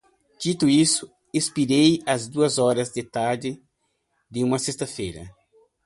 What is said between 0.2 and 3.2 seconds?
Dito isto, expirei às duas horas da